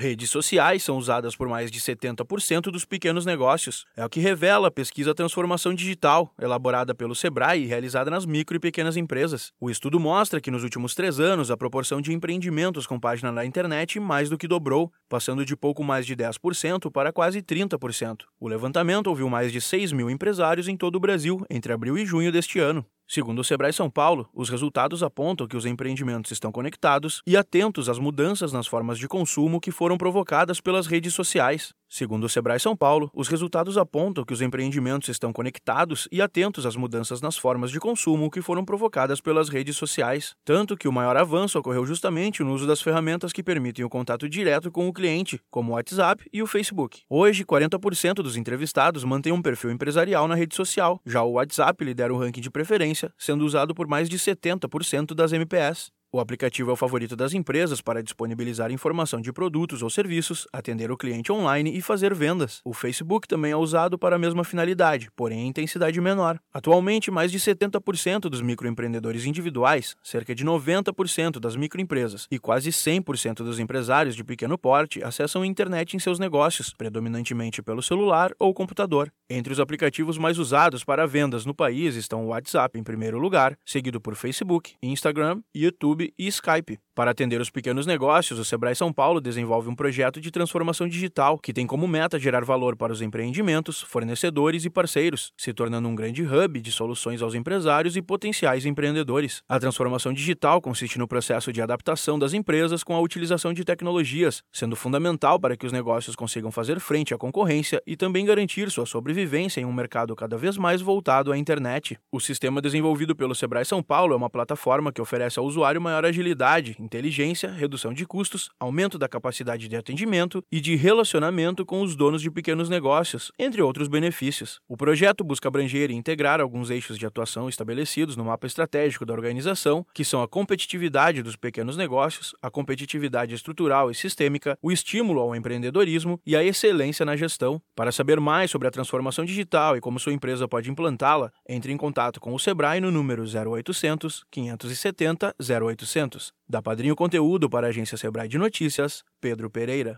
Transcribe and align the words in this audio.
Redes 0.00 0.30
sociais 0.30 0.84
são 0.84 0.96
usadas 0.96 1.34
por 1.34 1.48
mais 1.48 1.72
de 1.72 1.80
70% 1.80 2.70
dos 2.70 2.84
pequenos 2.84 3.26
negócios. 3.26 3.84
É 3.96 4.04
o 4.04 4.08
que 4.08 4.20
revela 4.20 4.68
a 4.68 4.70
pesquisa 4.70 5.12
Transformação 5.12 5.74
Digital, 5.74 6.32
elaborada 6.40 6.94
pelo 6.94 7.16
Sebrae 7.16 7.64
e 7.64 7.66
realizada 7.66 8.08
nas 8.08 8.24
micro 8.24 8.56
e 8.56 8.60
pequenas 8.60 8.96
empresas. 8.96 9.52
O 9.60 9.68
estudo 9.68 9.98
mostra 9.98 10.40
que 10.40 10.52
nos 10.52 10.62
últimos 10.62 10.94
três 10.94 11.18
anos 11.18 11.50
a 11.50 11.56
proporção 11.56 12.00
de 12.00 12.12
empreendimentos 12.12 12.86
com 12.86 13.00
página 13.00 13.32
na 13.32 13.44
internet 13.44 13.98
mais 13.98 14.30
do 14.30 14.38
que 14.38 14.46
dobrou, 14.46 14.92
passando 15.08 15.44
de 15.44 15.56
pouco 15.56 15.82
mais 15.82 16.06
de 16.06 16.14
10% 16.14 16.92
para 16.92 17.12
quase 17.12 17.42
30%. 17.42 18.20
O 18.38 18.46
levantamento 18.46 19.08
ouviu 19.08 19.28
mais 19.28 19.50
de 19.50 19.60
6 19.60 19.90
mil 19.90 20.08
empresários 20.08 20.68
em 20.68 20.76
todo 20.76 20.94
o 20.94 21.00
Brasil 21.00 21.44
entre 21.50 21.72
abril 21.72 21.98
e 21.98 22.06
junho 22.06 22.30
deste 22.30 22.60
ano. 22.60 22.86
Segundo 23.10 23.38
o 23.38 23.44
Sebrae 23.44 23.72
São 23.72 23.88
Paulo, 23.88 24.28
os 24.34 24.50
resultados 24.50 25.02
apontam 25.02 25.48
que 25.48 25.56
os 25.56 25.64
empreendimentos 25.64 26.30
estão 26.30 26.52
conectados 26.52 27.22
e 27.26 27.38
atentos 27.38 27.88
às 27.88 27.98
mudanças 27.98 28.52
nas 28.52 28.66
formas 28.66 28.98
de 28.98 29.08
consumo 29.08 29.62
que 29.62 29.70
foram 29.70 29.96
provocadas 29.96 30.60
pelas 30.60 30.86
redes 30.86 31.14
sociais. 31.14 31.72
Segundo 31.88 32.24
o 32.24 32.28
Sebrae 32.28 32.60
São 32.60 32.76
Paulo, 32.76 33.10
os 33.14 33.28
resultados 33.28 33.78
apontam 33.78 34.22
que 34.22 34.32
os 34.34 34.42
empreendimentos 34.42 35.08
estão 35.08 35.32
conectados 35.32 36.06
e 36.12 36.20
atentos 36.20 36.66
às 36.66 36.76
mudanças 36.76 37.22
nas 37.22 37.38
formas 37.38 37.70
de 37.70 37.80
consumo 37.80 38.30
que 38.30 38.42
foram 38.42 38.62
provocadas 38.62 39.22
pelas 39.22 39.48
redes 39.48 39.76
sociais, 39.76 40.34
tanto 40.44 40.76
que 40.76 40.86
o 40.86 40.92
maior 40.92 41.16
avanço 41.16 41.58
ocorreu 41.58 41.86
justamente 41.86 42.44
no 42.44 42.52
uso 42.52 42.66
das 42.66 42.82
ferramentas 42.82 43.32
que 43.32 43.42
permitem 43.42 43.86
o 43.86 43.88
contato 43.88 44.28
direto 44.28 44.70
com 44.70 44.86
o 44.86 44.92
cliente, 44.92 45.40
como 45.50 45.72
o 45.72 45.74
WhatsApp 45.76 46.28
e 46.30 46.42
o 46.42 46.46
Facebook. 46.46 47.00
Hoje, 47.08 47.42
40% 47.42 48.14
dos 48.16 48.36
entrevistados 48.36 49.02
mantêm 49.02 49.32
um 49.32 49.40
perfil 49.40 49.70
empresarial 49.70 50.28
na 50.28 50.34
rede 50.34 50.54
social, 50.54 51.00
já 51.06 51.22
o 51.22 51.32
WhatsApp 51.32 51.82
lidera 51.82 52.12
o 52.12 52.18
ranking 52.18 52.42
de 52.42 52.50
preferência, 52.50 53.10
sendo 53.16 53.46
usado 53.46 53.74
por 53.74 53.88
mais 53.88 54.10
de 54.10 54.18
70% 54.18 55.14
das 55.14 55.32
MPS. 55.32 55.90
O 56.10 56.20
aplicativo 56.20 56.70
é 56.70 56.72
o 56.72 56.76
favorito 56.76 57.14
das 57.14 57.34
empresas 57.34 57.82
para 57.82 58.02
disponibilizar 58.02 58.72
informação 58.72 59.20
de 59.20 59.30
produtos 59.30 59.82
ou 59.82 59.90
serviços, 59.90 60.48
atender 60.50 60.90
o 60.90 60.96
cliente 60.96 61.30
online 61.30 61.76
e 61.76 61.82
fazer 61.82 62.14
vendas. 62.14 62.62
O 62.64 62.72
Facebook 62.72 63.28
também 63.28 63.52
é 63.52 63.56
usado 63.56 63.98
para 63.98 64.16
a 64.16 64.18
mesma 64.18 64.42
finalidade, 64.42 65.10
porém 65.14 65.40
em 65.40 65.48
intensidade 65.48 66.00
menor. 66.00 66.40
Atualmente, 66.50 67.10
mais 67.10 67.30
de 67.30 67.38
70% 67.38 68.20
dos 68.20 68.40
microempreendedores 68.40 69.26
individuais, 69.26 69.96
cerca 70.02 70.34
de 70.34 70.46
90% 70.46 71.38
das 71.38 71.56
microempresas 71.56 72.26
e 72.30 72.38
quase 72.38 72.70
100% 72.70 73.44
dos 73.44 73.58
empresários 73.58 74.16
de 74.16 74.24
pequeno 74.24 74.56
porte 74.56 75.04
acessam 75.04 75.42
a 75.42 75.46
internet 75.46 75.94
em 75.94 75.98
seus 75.98 76.18
negócios, 76.18 76.72
predominantemente 76.72 77.60
pelo 77.60 77.82
celular 77.82 78.32
ou 78.38 78.54
computador. 78.54 79.12
Entre 79.28 79.52
os 79.52 79.60
aplicativos 79.60 80.16
mais 80.16 80.38
usados 80.38 80.82
para 80.82 81.06
vendas 81.06 81.44
no 81.44 81.54
país 81.54 81.96
estão 81.96 82.24
o 82.24 82.28
WhatsApp 82.28 82.78
em 82.78 82.82
primeiro 82.82 83.18
lugar, 83.18 83.58
seguido 83.62 84.00
por 84.00 84.14
Facebook, 84.14 84.72
Instagram, 84.82 85.42
YouTube 85.54 85.97
YouTube 85.98 86.14
e 86.16 86.30
Skype. 86.30 86.78
Para 86.98 87.12
atender 87.12 87.40
os 87.40 87.48
pequenos 87.48 87.86
negócios, 87.86 88.40
o 88.40 88.44
Sebrae 88.44 88.74
São 88.74 88.92
Paulo 88.92 89.20
desenvolve 89.20 89.68
um 89.68 89.74
projeto 89.76 90.20
de 90.20 90.32
transformação 90.32 90.88
digital 90.88 91.38
que 91.38 91.52
tem 91.52 91.64
como 91.64 91.86
meta 91.86 92.18
gerar 92.18 92.44
valor 92.44 92.74
para 92.74 92.92
os 92.92 93.00
empreendimentos, 93.00 93.80
fornecedores 93.80 94.64
e 94.64 94.68
parceiros, 94.68 95.32
se 95.36 95.52
tornando 95.52 95.86
um 95.86 95.94
grande 95.94 96.24
hub 96.24 96.60
de 96.60 96.72
soluções 96.72 97.22
aos 97.22 97.36
empresários 97.36 97.96
e 97.96 98.02
potenciais 98.02 98.66
empreendedores. 98.66 99.44
A 99.48 99.60
transformação 99.60 100.12
digital 100.12 100.60
consiste 100.60 100.98
no 100.98 101.06
processo 101.06 101.52
de 101.52 101.62
adaptação 101.62 102.18
das 102.18 102.34
empresas 102.34 102.82
com 102.82 102.96
a 102.96 103.00
utilização 103.00 103.52
de 103.52 103.64
tecnologias, 103.64 104.42
sendo 104.50 104.74
fundamental 104.74 105.38
para 105.38 105.56
que 105.56 105.66
os 105.66 105.72
negócios 105.72 106.16
consigam 106.16 106.50
fazer 106.50 106.80
frente 106.80 107.14
à 107.14 107.16
concorrência 107.16 107.80
e 107.86 107.96
também 107.96 108.26
garantir 108.26 108.72
sua 108.72 108.86
sobrevivência 108.86 109.60
em 109.60 109.64
um 109.64 109.72
mercado 109.72 110.16
cada 110.16 110.36
vez 110.36 110.56
mais 110.56 110.82
voltado 110.82 111.30
à 111.30 111.38
internet. 111.38 111.96
O 112.10 112.18
sistema 112.18 112.60
desenvolvido 112.60 113.14
pelo 113.14 113.36
Sebrae 113.36 113.64
São 113.64 113.84
Paulo 113.84 114.14
é 114.14 114.16
uma 114.16 114.28
plataforma 114.28 114.90
que 114.90 115.00
oferece 115.00 115.38
ao 115.38 115.44
usuário 115.44 115.80
maior 115.80 116.04
agilidade, 116.04 116.74
inteligência, 116.88 117.52
redução 117.52 117.92
de 117.92 118.06
custos, 118.06 118.48
aumento 118.58 118.98
da 118.98 119.06
capacidade 119.06 119.68
de 119.68 119.76
atendimento 119.76 120.42
e 120.50 120.58
de 120.58 120.74
relacionamento 120.74 121.66
com 121.66 121.82
os 121.82 121.94
donos 121.94 122.22
de 122.22 122.30
pequenos 122.30 122.70
negócios, 122.70 123.30
entre 123.38 123.60
outros 123.60 123.88
benefícios. 123.88 124.58
O 124.66 124.74
projeto 124.74 125.22
busca 125.22 125.48
abranger 125.48 125.90
e 125.90 125.94
integrar 125.94 126.40
alguns 126.40 126.70
eixos 126.70 126.96
de 126.98 127.04
atuação 127.04 127.46
estabelecidos 127.46 128.16
no 128.16 128.24
mapa 128.24 128.46
estratégico 128.46 129.04
da 129.04 129.12
organização, 129.12 129.86
que 129.92 130.02
são 130.02 130.22
a 130.22 130.28
competitividade 130.28 131.22
dos 131.22 131.36
pequenos 131.36 131.76
negócios, 131.76 132.34
a 132.40 132.50
competitividade 132.50 133.34
estrutural 133.34 133.90
e 133.90 133.94
sistêmica, 133.94 134.56
o 134.62 134.72
estímulo 134.72 135.20
ao 135.20 135.36
empreendedorismo 135.36 136.18
e 136.24 136.34
a 136.34 136.42
excelência 136.42 137.04
na 137.04 137.16
gestão. 137.16 137.60
Para 137.76 137.92
saber 137.92 138.18
mais 138.18 138.50
sobre 138.50 138.66
a 138.66 138.70
transformação 138.70 139.26
digital 139.26 139.76
e 139.76 139.80
como 139.80 140.00
sua 140.00 140.14
empresa 140.14 140.48
pode 140.48 140.70
implantá-la, 140.70 141.30
entre 141.46 141.70
em 141.70 141.76
contato 141.76 142.18
com 142.18 142.32
o 142.32 142.38
Sebrae 142.38 142.80
no 142.80 142.90
número 142.90 143.24
0800 143.24 144.24
570 144.30 145.34
0800. 145.38 146.37
Da 146.50 146.62
Padrinho 146.62 146.96
Conteúdo 146.96 147.50
para 147.50 147.66
a 147.66 147.70
agência 147.70 147.98
Sebrae 147.98 148.26
de 148.26 148.38
Notícias, 148.38 149.04
Pedro 149.20 149.50
Pereira. 149.50 149.96